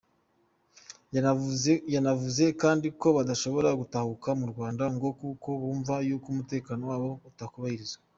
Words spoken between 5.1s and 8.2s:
kuko bumva yuko umutekano wabo utakubahirizwa.